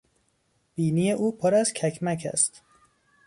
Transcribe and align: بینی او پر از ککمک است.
بینی 0.75 1.11
او 1.11 1.37
پر 1.37 1.55
از 1.55 1.73
ککمک 1.73 2.27
است. 2.33 2.61